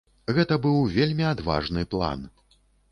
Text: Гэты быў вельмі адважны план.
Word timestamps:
Гэты 0.37 0.57
быў 0.63 0.79
вельмі 0.95 1.29
адважны 1.35 1.87
план. 1.95 2.29